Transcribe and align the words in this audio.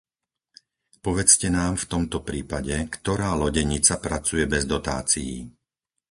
Povedzte 1.05 1.47
nám 1.57 1.73
v 1.81 1.85
tomto 1.93 2.17
prípade, 2.29 2.73
ktorá 2.95 3.29
lodenica 3.43 3.95
pracuje 4.05 4.43
bez 4.53 4.63
dotácií. 4.73 5.35